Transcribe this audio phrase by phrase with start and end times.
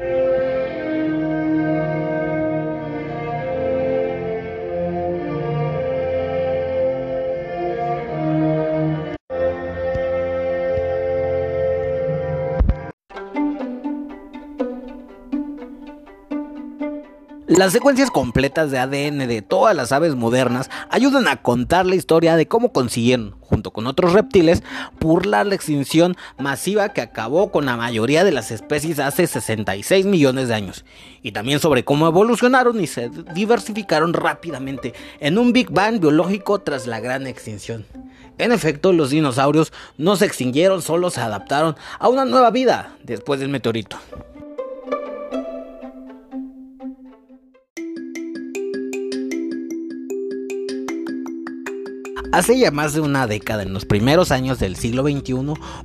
[0.00, 0.29] you.
[17.60, 22.34] Las secuencias completas de ADN de todas las aves modernas ayudan a contar la historia
[22.36, 24.62] de cómo consiguieron, junto con otros reptiles,
[24.98, 30.48] burlar la extinción masiva que acabó con la mayoría de las especies hace 66 millones
[30.48, 30.86] de años,
[31.20, 36.86] y también sobre cómo evolucionaron y se diversificaron rápidamente en un Big Bang biológico tras
[36.86, 37.84] la gran extinción.
[38.38, 43.38] En efecto, los dinosaurios no se extinguieron, solo se adaptaron a una nueva vida después
[43.38, 43.98] del meteorito.
[52.32, 55.32] Hace ya más de una década, en los primeros años del siglo XXI,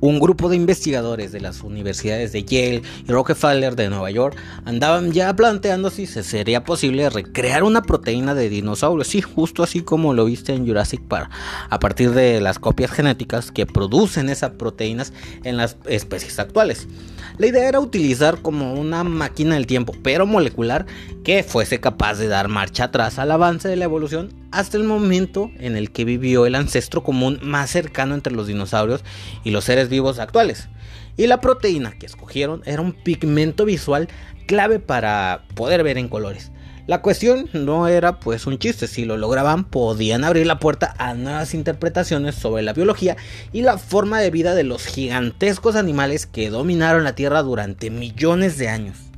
[0.00, 5.12] un grupo de investigadores de las universidades de Yale y Rockefeller de Nueva York andaban
[5.12, 10.14] ya planteando si se sería posible recrear una proteína de dinosaurios, sí, justo así como
[10.14, 11.30] lo viste en Jurassic Park,
[11.68, 15.12] a partir de las copias genéticas que producen esas proteínas
[15.44, 16.88] en las especies actuales.
[17.36, 20.86] La idea era utilizar como una máquina del tiempo, pero molecular,
[21.22, 25.50] que fuese capaz de dar marcha atrás al avance de la evolución hasta el momento
[25.58, 29.04] en el que vivió el ancestro común más cercano entre los dinosaurios
[29.44, 30.68] y los seres vivos actuales.
[31.16, 34.08] Y la proteína que escogieron era un pigmento visual
[34.46, 36.50] clave para poder ver en colores.
[36.86, 41.14] La cuestión no era pues un chiste, si lo lograban podían abrir la puerta a
[41.14, 43.16] nuevas interpretaciones sobre la biología
[43.52, 48.58] y la forma de vida de los gigantescos animales que dominaron la Tierra durante millones
[48.58, 49.09] de años.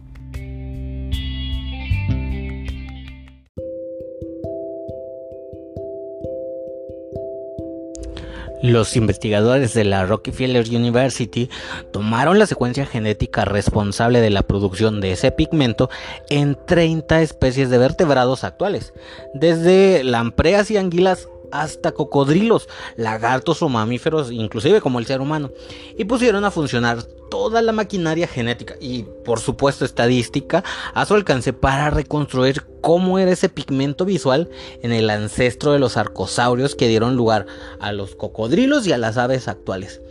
[8.63, 11.51] Los investigadores de la Rockefeller University
[11.93, 15.91] tomaron la secuencia genética responsable de la producción de ese pigmento
[16.31, 18.95] en 30 especies de vertebrados actuales,
[19.35, 25.51] desde lampreas y anguilas hasta cocodrilos, lagartos o mamíferos, inclusive como el ser humano,
[25.97, 31.53] y pusieron a funcionar toda la maquinaria genética y por supuesto estadística a su alcance
[31.55, 34.51] para reconstruir cómo era ese pigmento visual
[34.83, 37.47] en el ancestro de los arcosaurios que dieron lugar
[37.81, 40.03] a los cocodrilos y a las aves actuales.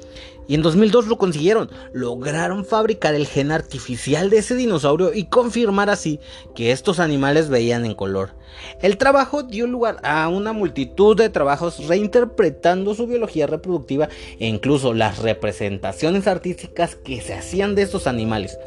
[0.51, 1.69] Y en 2002 lo consiguieron.
[1.93, 6.19] Lograron fabricar el gen artificial de ese dinosaurio y confirmar así
[6.55, 8.31] que estos animales veían en color.
[8.81, 14.09] El trabajo dio lugar a una multitud de trabajos reinterpretando su biología reproductiva
[14.39, 18.57] e incluso las representaciones artísticas que se hacían de estos animales.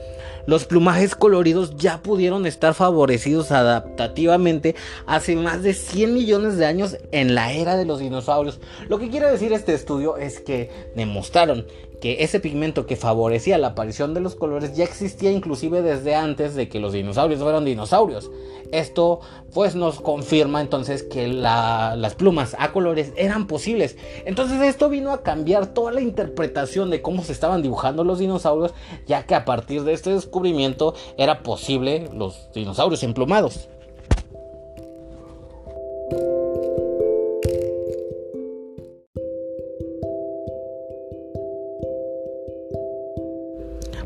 [0.47, 4.75] Los plumajes coloridos ya pudieron estar favorecidos adaptativamente
[5.07, 8.61] hace más de 100 millones de años en la era de los dinosaurios.
[8.89, 11.67] Lo que quiere decir este estudio es que demostraron
[12.05, 16.55] que ese pigmento que favorecía la aparición de los colores ya existía inclusive desde antes
[16.55, 18.31] de que los dinosaurios fueran dinosaurios.
[18.73, 19.21] Esto
[19.55, 23.97] pues nos confirma entonces que las plumas a colores eran posibles.
[24.27, 28.75] Entonces esto vino a cambiar toda la interpretación de cómo se estaban dibujando los dinosaurios,
[29.07, 33.71] ya que a partir de este descubrimiento era posible los dinosaurios emplumados.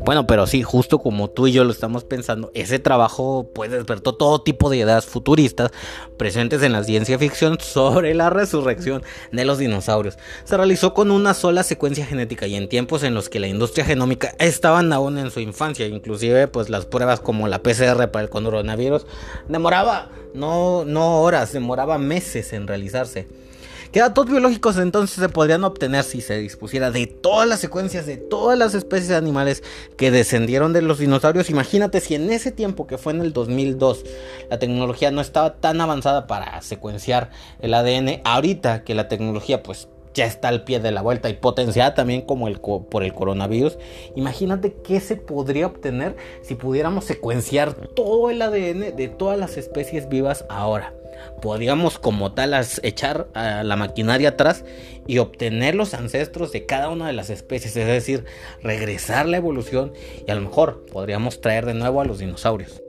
[0.09, 4.15] Bueno, pero sí, justo como tú y yo lo estamos pensando, ese trabajo pues despertó
[4.15, 5.69] todo tipo de ideas futuristas
[6.17, 10.17] presentes en la ciencia ficción sobre la resurrección de los dinosaurios.
[10.45, 13.85] Se realizó con una sola secuencia genética y en tiempos en los que la industria
[13.85, 18.31] genómica estaban aún en su infancia, inclusive pues las pruebas como la PCR para el
[18.31, 19.05] coronavirus
[19.47, 23.27] demoraba no no horas, demoraba meses en realizarse.
[23.91, 28.17] ¿Qué datos biológicos entonces se podrían obtener si se dispusiera de todas las secuencias de
[28.17, 29.63] todas las especies de animales
[29.97, 31.49] que descendieron de los dinosaurios?
[31.49, 34.05] Imagínate si en ese tiempo que fue en el 2002
[34.47, 39.87] la tecnología no estaba tan avanzada para secuenciar el ADN, ahorita que la tecnología pues
[40.13, 43.77] ya está al pie de la vuelta y potenciada también como el por el coronavirus.
[44.15, 50.09] Imagínate qué se podría obtener si pudiéramos secuenciar todo el ADN de todas las especies
[50.09, 50.93] vivas ahora
[51.41, 52.53] podríamos como tal
[52.83, 54.63] echar a la maquinaria atrás
[55.07, 58.25] y obtener los ancestros de cada una de las especies, es decir,
[58.61, 59.93] regresar la evolución
[60.25, 62.81] y a lo mejor podríamos traer de nuevo a los dinosaurios.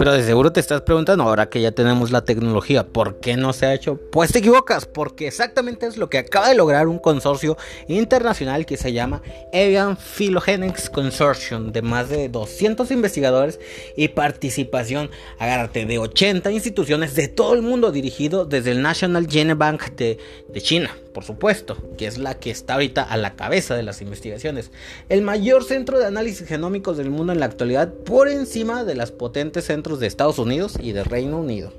[0.00, 3.52] Pero de seguro te estás preguntando, ahora que ya tenemos la tecnología, ¿por qué no
[3.52, 4.00] se ha hecho?
[4.10, 8.78] Pues te equivocas, porque exactamente es lo que acaba de lograr un consorcio internacional que
[8.78, 9.20] se llama
[9.52, 13.60] Avian Phylogenics Consortium, de más de 200 investigadores
[13.94, 19.52] y participación, agárrate, de 80 instituciones de todo el mundo, dirigido desde el National Gene
[19.52, 20.16] Bank de,
[20.48, 24.00] de China por supuesto, que es la que está ahorita a la cabeza de las
[24.00, 24.70] investigaciones.
[25.08, 29.10] El mayor centro de análisis genómicos del mundo en la actualidad, por encima de los
[29.10, 31.72] potentes centros de Estados Unidos y de Reino Unido.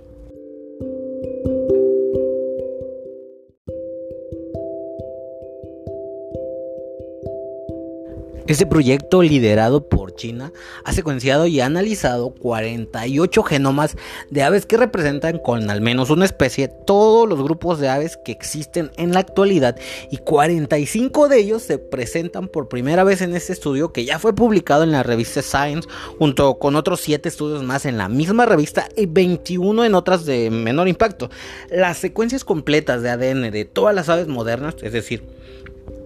[8.52, 10.52] Este proyecto liderado por China
[10.84, 13.96] ha secuenciado y analizado 48 genomas
[14.30, 18.34] de aves que representan con al menos una especie todos los grupos de aves que
[18.34, 19.78] existen en la actualidad
[20.10, 24.36] y 45 de ellos se presentan por primera vez en este estudio que ya fue
[24.36, 25.88] publicado en la revista Science
[26.20, 30.52] junto con otros 7 estudios más en la misma revista y 21 en otras de
[30.52, 31.30] menor impacto.
[31.70, 35.24] Las secuencias completas de ADN de todas las aves modernas, es decir,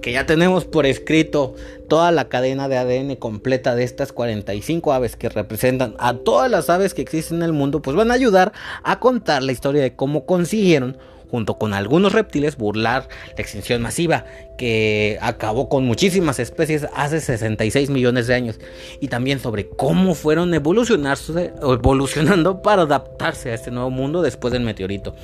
[0.05, 1.55] que ya tenemos por escrito
[1.89, 6.69] toda la cadena de ADN completa de estas 45 aves que representan a todas las
[6.69, 8.53] aves que existen en el mundo, pues van a ayudar
[8.83, 10.99] a contar la historia de cómo consiguieron
[11.31, 14.25] junto con algunos reptiles burlar la extinción masiva
[14.59, 18.59] que acabó con muchísimas especies hace 66 millones de años
[19.01, 25.15] y también sobre cómo fueron evolucionando para adaptarse a este nuevo mundo después del meteorito.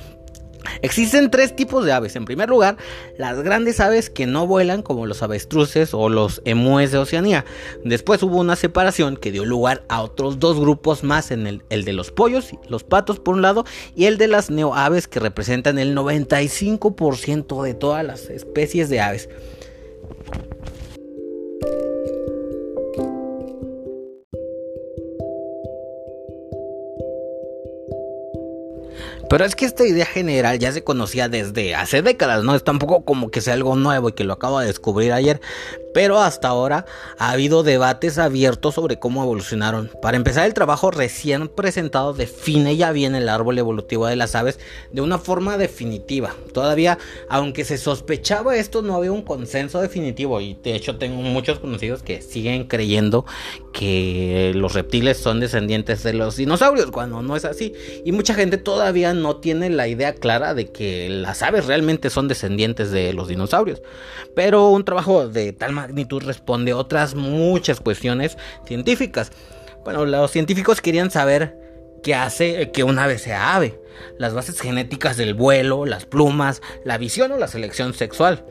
[0.82, 2.16] Existen tres tipos de aves.
[2.16, 2.76] En primer lugar,
[3.18, 7.44] las grandes aves que no vuelan, como los avestruces o los emúes de Oceanía.
[7.84, 11.84] Después hubo una separación que dio lugar a otros dos grupos más, en el, el
[11.84, 13.64] de los pollos, los patos por un lado,
[13.94, 19.28] y el de las neoaves que representan el 95% de todas las especies de aves.
[29.32, 33.06] Pero es que esta idea general ya se conocía desde hace décadas, no es tampoco
[33.06, 35.40] como que sea algo nuevo y que lo acabo de descubrir ayer,
[35.94, 36.84] pero hasta ahora
[37.18, 39.90] ha habido debates abiertos sobre cómo evolucionaron.
[40.02, 44.58] Para empezar, el trabajo recién presentado define ya bien el árbol evolutivo de las aves
[44.90, 46.34] de una forma definitiva.
[46.52, 46.98] Todavía,
[47.30, 52.02] aunque se sospechaba esto, no había un consenso definitivo y de hecho tengo muchos conocidos
[52.02, 53.24] que siguen creyendo
[53.72, 57.72] que los reptiles son descendientes de los dinosaurios, cuando no es así.
[58.04, 62.28] Y mucha gente todavía no tiene la idea clara de que las aves realmente son
[62.28, 63.82] descendientes de los dinosaurios.
[64.34, 68.36] Pero un trabajo de tal magnitud responde a otras muchas cuestiones
[68.66, 69.32] científicas.
[69.84, 71.56] Bueno, los científicos querían saber
[72.02, 73.81] qué hace que un ave sea ave
[74.18, 78.44] las bases genéticas del vuelo, las plumas, la visión o la selección sexual,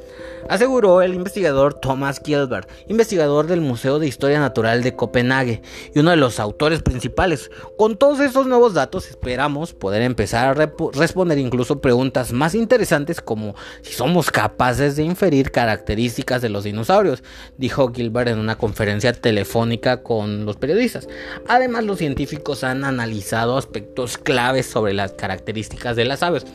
[0.49, 5.61] aseguró el investigador Thomas Gilbert, investigador del Museo de Historia Natural de Copenhague
[5.93, 7.51] y uno de los autores principales.
[7.77, 13.55] Con todos estos nuevos datos esperamos poder empezar a responder incluso preguntas más interesantes como
[13.81, 17.23] si somos capaces de inferir características de los dinosaurios,
[17.57, 21.07] dijo Gilbert en una conferencia telefónica con los periodistas.
[21.47, 26.45] Además, los científicos han analizado aspectos claves sobre las características características de las aves,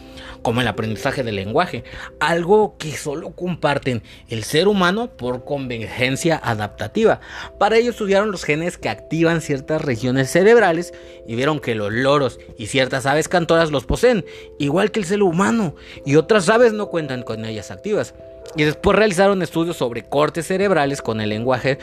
[0.42, 1.82] como el aprendizaje del lenguaje,
[2.20, 7.20] algo que solo comparten el ser humano por convergencia adaptativa.
[7.58, 10.92] Para ello estudiaron los genes que activan ciertas regiones cerebrales
[11.26, 14.26] y vieron que los loros y ciertas aves cantoras los poseen,
[14.58, 15.74] igual que el ser humano,
[16.04, 18.14] y otras aves no cuentan con ellas activas.
[18.56, 21.78] Y después realizaron estudios sobre cortes cerebrales con el lenguaje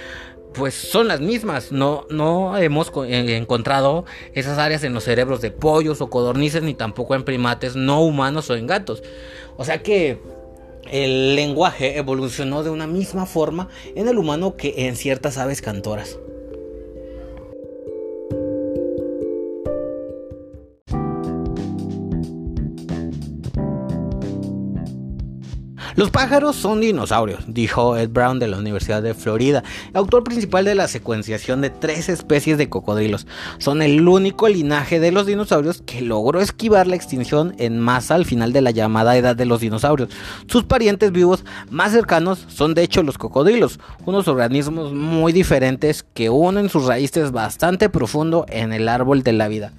[0.54, 1.72] pues son las mismas.
[1.72, 7.16] No, no hemos encontrado esas áreas en los cerebros de pollos o codornices, ni tampoco
[7.16, 9.04] en primates no humanos o en gatos.
[9.58, 10.20] O sea que
[10.92, 16.18] el lenguaje evolucionó de una misma forma en el humano que en ciertas aves cantoras.
[25.96, 30.74] Los pájaros son dinosaurios, dijo Ed Brown de la Universidad de Florida, autor principal de
[30.74, 33.28] la secuenciación de tres especies de cocodrilos.
[33.60, 38.26] Son el único linaje de los dinosaurios que logró esquivar la extinción en masa al
[38.26, 40.10] final de la llamada edad de los dinosaurios.
[40.48, 46.32] Sus parientes vivos más cercanos son de hecho los cocodrilos, unos organismos muy diferentes que
[46.32, 49.74] unen sus raíces bastante profundo en el árbol de la vida.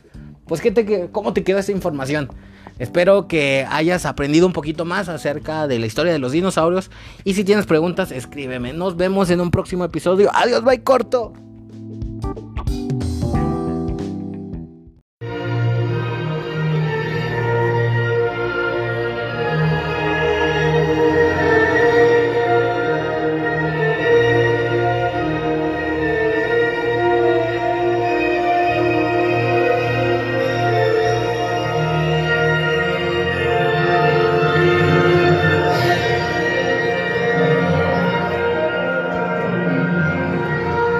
[0.47, 2.29] Pues, ¿qué te, ¿cómo te queda esta información?
[2.79, 6.91] Espero que hayas aprendido un poquito más acerca de la historia de los dinosaurios.
[7.25, 8.73] Y si tienes preguntas, escríbeme.
[8.73, 10.31] Nos vemos en un próximo episodio.
[10.35, 11.33] Adiós, bye corto.